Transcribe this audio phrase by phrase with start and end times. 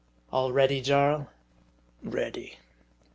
[0.33, 1.27] "All ready, Jarl?"
[2.03, 2.57] Ready."